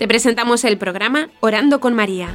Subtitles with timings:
[0.00, 2.28] Te presentamos el programa Orando con María.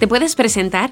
[0.00, 0.90] ¿Te puedes presentar?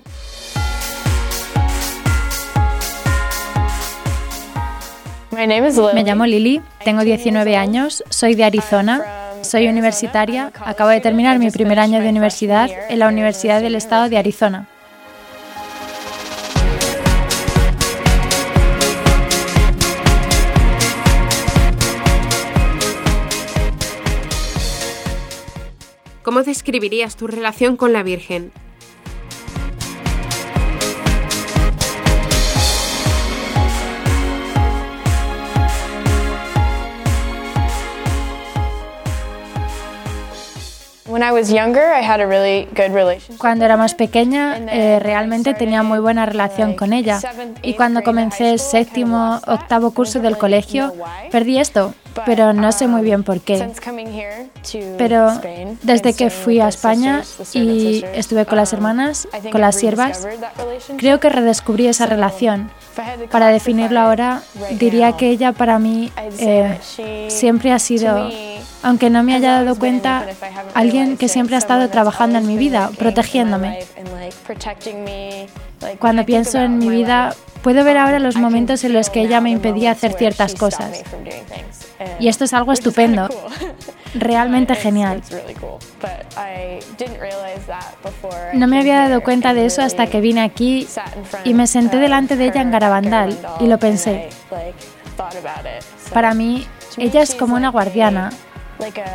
[5.32, 9.02] Me llamo Lili, tengo 19 años, soy de Arizona,
[9.42, 14.08] soy universitaria, acabo de terminar mi primer año de universidad en la Universidad del Estado
[14.08, 14.68] de Arizona.
[26.22, 28.52] ¿Cómo describirías tu relación con la Virgen?
[43.38, 47.20] Cuando era más pequeña, eh, realmente tenía muy buena relación con ella.
[47.62, 50.94] Y cuando comencé el séptimo, octavo curso del colegio,
[51.30, 51.94] perdí esto,
[52.26, 53.70] pero no sé muy bien por qué.
[54.98, 55.40] Pero
[55.82, 60.26] desde que fui a España y estuve con las hermanas, con las siervas,
[60.96, 62.70] creo que redescubrí esa relación.
[63.30, 66.78] Para definirlo ahora, diría que ella para mí eh,
[67.28, 68.30] siempre ha sido
[68.82, 70.26] aunque no me haya dado cuenta,
[70.74, 73.78] alguien que siempre ha estado trabajando en mi vida, protegiéndome.
[75.98, 79.50] Cuando pienso en mi vida, puedo ver ahora los momentos en los que ella me
[79.50, 81.02] impedía hacer ciertas cosas.
[82.18, 83.28] Y esto es algo estupendo,
[84.14, 85.22] realmente genial.
[88.54, 90.86] No me había dado cuenta de eso hasta que vine aquí
[91.44, 94.28] y me senté delante de ella en Garabandal y lo pensé.
[96.12, 98.32] Para mí, ella es como una guardiana,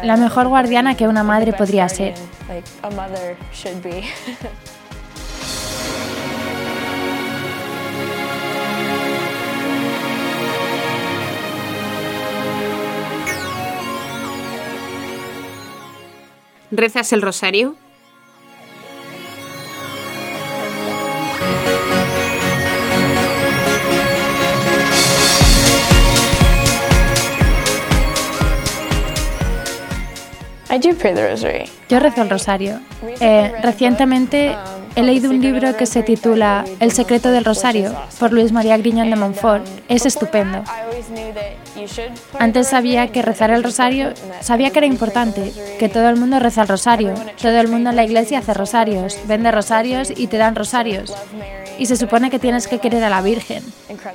[0.03, 2.13] la mejor guardiana que una madre podría ser.
[16.71, 17.75] ¿Rezas el rosario?
[31.87, 32.79] Yo rezo el rosario.
[33.21, 34.55] Eh, recientemente
[34.97, 39.11] he leído un libro que se titula El secreto del rosario por Luis María Griñón
[39.11, 39.63] de Montfort.
[39.87, 40.63] Es estupendo.
[42.39, 46.63] Antes sabía que rezar el rosario, sabía que era importante, que todo el mundo reza
[46.63, 50.55] el rosario, todo el mundo en la iglesia hace rosarios, vende rosarios y te dan
[50.55, 51.13] rosarios
[51.77, 53.63] y se supone que tienes que querer a la Virgen.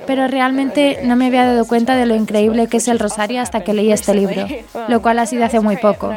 [0.05, 3.63] Pero realmente no me había dado cuenta de lo increíble que es el rosario hasta
[3.63, 4.45] que leí este libro,
[4.87, 6.13] lo cual ha sido hace muy poco.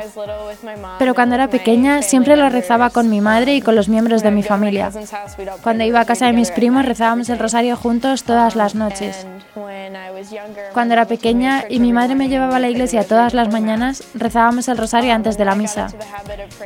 [0.98, 4.30] Pero cuando era pequeña siempre lo rezaba con mi madre y con los miembros de
[4.30, 4.55] mi familia.
[5.62, 9.26] Cuando iba a casa de mis primos rezábamos el rosario juntos todas las noches.
[10.72, 14.68] Cuando era pequeña y mi madre me llevaba a la iglesia todas las mañanas, rezábamos
[14.68, 15.88] el rosario antes de la misa.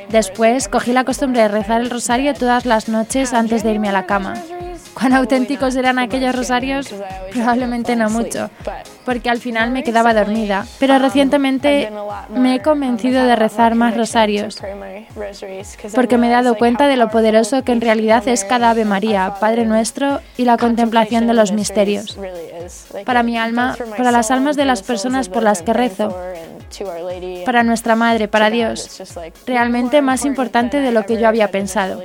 [0.09, 3.93] Después cogí la costumbre de rezar el rosario todas las noches antes de irme a
[3.93, 4.35] la cama.
[5.01, 6.95] ¿Cuán auténticos eran aquellos rosarios?
[7.33, 8.51] Probablemente no mucho,
[9.07, 10.67] porque al final me quedaba dormida.
[10.79, 11.91] Pero recientemente
[12.29, 14.61] me he convencido de rezar más rosarios,
[15.95, 19.37] porque me he dado cuenta de lo poderoso que en realidad es cada Ave María,
[19.41, 22.19] Padre Nuestro y la contemplación de los misterios.
[23.07, 26.15] Para mi alma, para las almas de las personas por las que rezo,
[27.47, 29.03] para nuestra Madre, para Dios,
[29.47, 32.03] realmente más importante de lo que yo había pensado.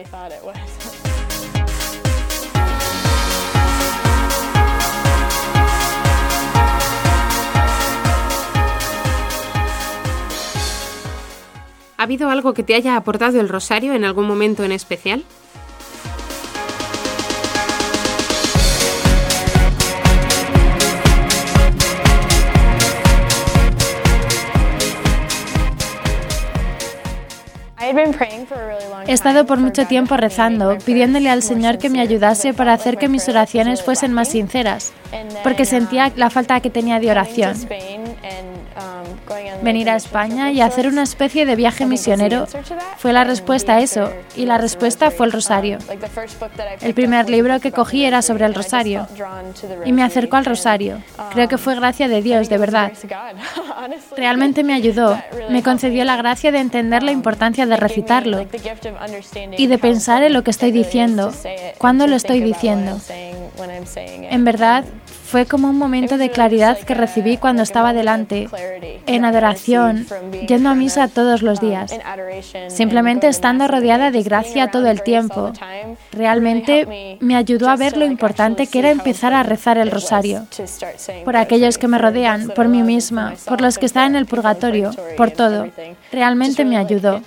[12.05, 15.23] Habido algo que te haya aportado el rosario en algún momento en especial?
[29.08, 33.09] He estado por mucho tiempo rezando, pidiéndole al Señor que me ayudase para hacer que
[33.09, 34.93] mis oraciones fuesen más sinceras,
[35.43, 37.55] porque sentía la falta que tenía de oración
[39.62, 42.47] venir a España y hacer una especie de viaje misionero
[42.97, 45.79] fue la respuesta a eso, y la respuesta fue el rosario.
[46.82, 49.08] El primer libro que cogí era sobre el rosario,
[49.85, 51.02] y me acercó al rosario.
[51.34, 52.91] Creo que fue gracia de Dios, de verdad.
[54.17, 55.20] Realmente me ayudó,
[55.50, 58.46] me concedió la gracia de entender la importancia de recitarlo
[59.58, 61.34] y de pensar en lo que estoy diciendo,
[61.78, 63.00] cuándo lo estoy diciendo.
[63.97, 64.84] En verdad,
[65.25, 68.47] fue como un momento de claridad que recibí cuando estaba delante,
[69.07, 70.05] en adoración,
[70.47, 71.97] yendo a misa todos los días,
[72.67, 75.51] simplemente estando rodeada de gracia todo el tiempo.
[76.11, 80.45] Realmente me ayudó a ver lo importante que era empezar a rezar el rosario,
[81.23, 84.91] por aquellos que me rodean, por mí misma, por los que están en el purgatorio,
[85.17, 85.67] por todo.
[86.11, 87.22] Realmente me ayudó.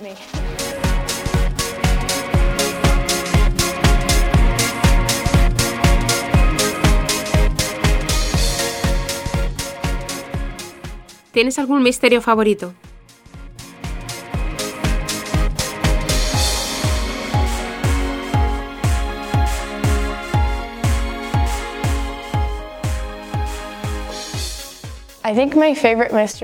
[11.39, 12.73] ¿Tienes algún misterio favorito?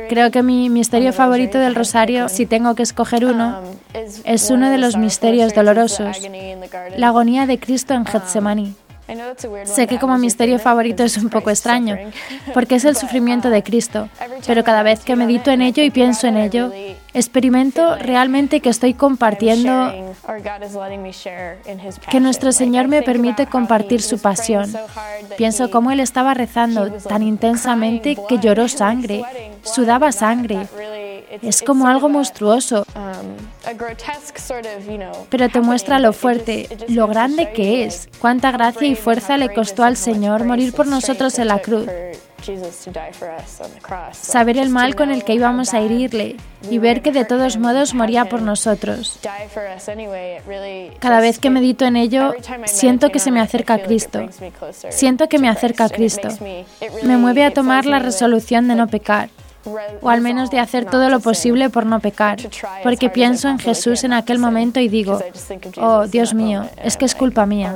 [0.07, 4.69] Creo que mi misterio favorito del rosario, si tengo que escoger uno, um, es uno
[4.69, 6.21] de los misterios dolorosos,
[6.95, 8.75] la agonía de Cristo en um, Getsemaní.
[9.65, 11.97] Sé que como misterio favorito es un poco extraño,
[12.53, 14.09] porque es el sufrimiento de Cristo,
[14.47, 16.71] pero cada vez que medito en ello y pienso en ello,
[17.13, 20.15] experimento realmente que estoy compartiendo,
[22.09, 24.73] que nuestro Señor me permite compartir su pasión.
[25.37, 29.23] Pienso cómo Él estaba rezando tan intensamente que lloró sangre,
[29.61, 30.67] sudaba sangre.
[31.41, 32.85] Es como algo monstruoso,
[35.29, 39.83] pero te muestra lo fuerte, lo grande que es, cuánta gracia y fuerza le costó
[39.83, 41.87] al Señor morir por nosotros en la cruz.
[44.11, 46.35] Saber el mal con el que íbamos a herirle
[46.69, 49.19] y ver que de todos modos moría por nosotros.
[50.99, 52.33] Cada vez que medito en ello,
[52.65, 54.29] siento que se me acerca a Cristo.
[54.89, 56.29] Siento que me acerca a Cristo.
[57.03, 59.29] Me mueve a tomar la resolución de no pecar
[60.01, 62.37] o al menos de hacer todo lo posible por no pecar,
[62.83, 65.19] porque pienso en Jesús en aquel momento y digo,
[65.77, 67.75] oh Dios mío, es que es culpa mía.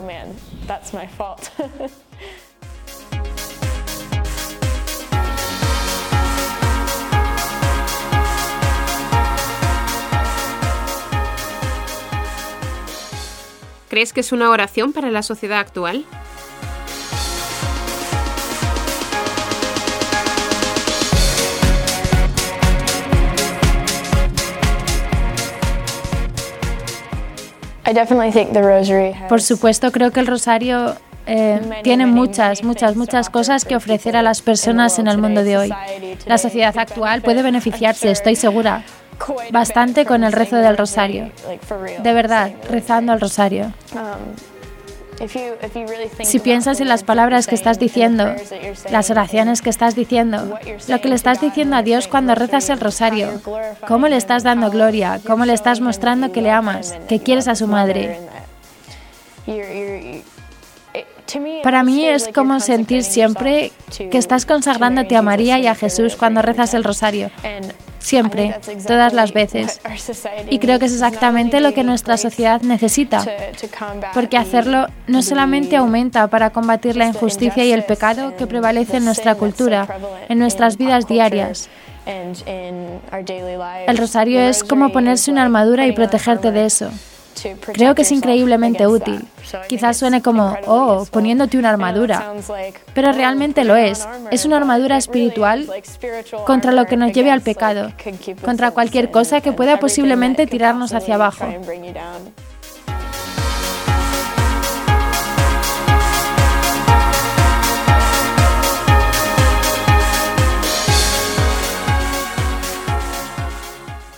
[13.89, 16.06] ¿Crees que es una oración para la sociedad actual?
[29.27, 30.95] Por supuesto, creo que el rosario
[31.25, 35.57] eh, tiene muchas, muchas, muchas cosas que ofrecer a las personas en el mundo de
[35.57, 35.74] hoy.
[36.25, 38.83] La sociedad actual puede beneficiarse, estoy segura,
[39.51, 41.31] bastante con el rezo del rosario.
[42.01, 43.74] De verdad, rezando el rosario.
[46.24, 48.33] Si piensas en las palabras que estás diciendo,
[48.89, 50.57] las oraciones que estás diciendo,
[50.88, 53.42] lo que le estás diciendo a Dios cuando rezas el rosario,
[53.88, 57.56] cómo le estás dando gloria, cómo le estás mostrando que le amas, que quieres a
[57.56, 58.19] su madre.
[61.63, 63.71] Para mí es como sentir siempre
[64.11, 67.31] que estás consagrándote a María y a Jesús cuando rezas el rosario.
[67.99, 68.55] Siempre,
[68.87, 69.81] todas las veces.
[70.49, 73.23] Y creo que es exactamente lo que nuestra sociedad necesita,
[74.13, 79.05] porque hacerlo no solamente aumenta para combatir la injusticia y el pecado que prevalece en
[79.05, 79.87] nuestra cultura,
[80.29, 81.69] en nuestras vidas diarias.
[83.87, 86.89] El rosario es como ponerse una armadura y protegerte de eso.
[87.74, 89.25] Creo que es increíblemente útil.
[89.68, 92.33] Quizás suene como, oh, poniéndote una armadura,
[92.94, 94.07] pero realmente lo es.
[94.31, 95.69] Es una armadura espiritual
[96.45, 97.91] contra lo que nos lleve al pecado,
[98.44, 101.45] contra cualquier cosa que pueda posiblemente tirarnos hacia abajo.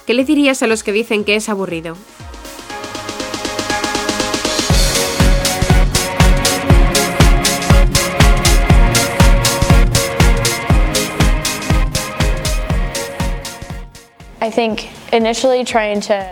[0.05, 1.95] ¿Qué le dirías a los que dicen que es aburrido?
[14.41, 14.89] I think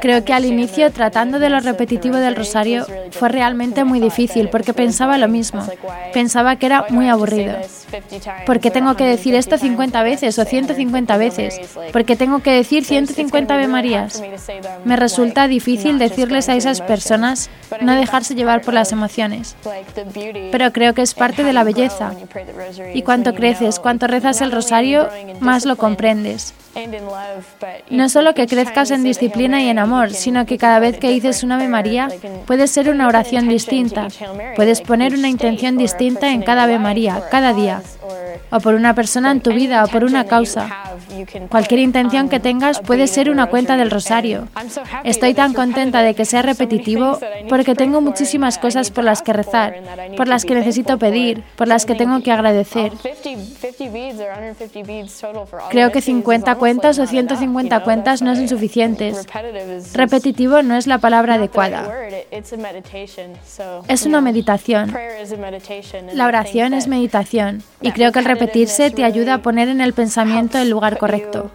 [0.02, 4.74] Creo que al inicio, tratando de lo repetitivo del rosario, fue realmente muy difícil porque
[4.74, 5.66] pensaba lo mismo.
[6.14, 7.56] Pensaba que era muy aburrido.
[8.46, 11.60] Porque tengo que decir esto 50 veces o 150 veces.
[11.92, 14.22] Porque tengo que decir 150 Ave Marías.
[14.86, 17.50] Me resulta difícil decirles a esas personas
[17.82, 19.56] no dejarse llevar por las emociones.
[20.52, 22.14] Pero creo que es parte de la belleza.
[22.94, 25.10] Y cuanto creces, cuanto rezas el rosario,
[25.40, 26.54] más lo comprendes.
[27.90, 31.44] No solo que crezcas en disciplina y en amor, sino que cada vez que dices
[31.44, 32.10] un Ave María,
[32.46, 34.08] puedes ser una oración distinta.
[34.56, 37.82] Puedes poner una intención distinta en cada Ave María, cada día.
[38.52, 40.68] O por una persona en tu vida o por una causa.
[41.50, 44.48] Cualquier intención que tengas puede ser una cuenta del rosario.
[45.04, 49.76] Estoy tan contenta de que sea repetitivo porque tengo muchísimas cosas por las que rezar,
[50.16, 52.92] por las que necesito pedir, por las que tengo que agradecer.
[55.70, 59.28] Creo que 50 cuentas o 150 cuentas no son suficientes.
[59.94, 61.90] Repetitivo no es la palabra adecuada.
[63.88, 64.96] Es una meditación.
[66.14, 69.94] La oración es meditación y creo que el repetirse te ayuda a poner en el
[69.94, 71.52] pensamiento el lugar correcto.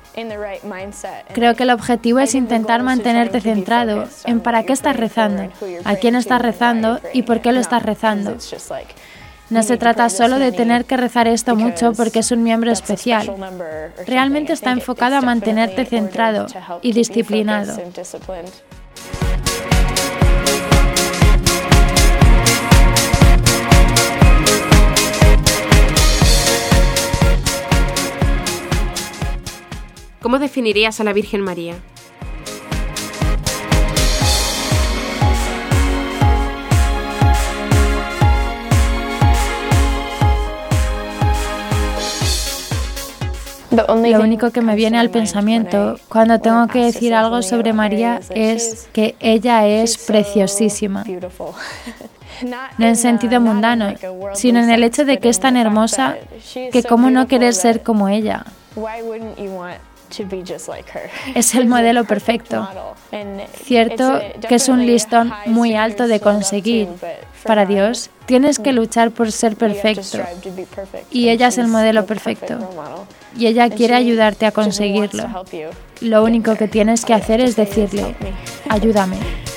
[1.32, 5.48] Creo que el objetivo es intentar mantenerte centrado en para qué estás rezando,
[5.84, 8.36] a quién estás rezando y por qué lo estás rezando.
[9.50, 13.34] No se trata solo de tener que rezar esto mucho porque es un miembro especial.
[14.06, 16.46] Realmente está enfocado a mantenerte centrado
[16.82, 17.76] y disciplinado.
[30.24, 31.74] ¿Cómo definirías a la Virgen María?
[43.70, 48.88] Lo único que me viene al pensamiento cuando tengo que decir algo sobre María es
[48.94, 51.04] que ella es preciosísima.
[52.78, 53.94] No en sentido mundano,
[54.34, 56.16] sino en el hecho de que es tan hermosa
[56.72, 58.44] que cómo no querer ser como ella.
[61.34, 62.68] Es el modelo perfecto.
[63.64, 66.88] Cierto que es un listón muy alto de conseguir.
[67.44, 70.18] Para Dios tienes que luchar por ser perfecto.
[71.10, 72.58] Y ella es el modelo perfecto.
[73.36, 75.44] Y ella quiere ayudarte a conseguirlo.
[76.00, 78.14] Lo único que tienes que hacer es decirle,
[78.68, 79.16] ayúdame.